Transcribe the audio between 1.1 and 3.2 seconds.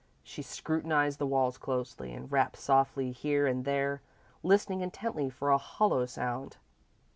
the walls closely, and rapped softly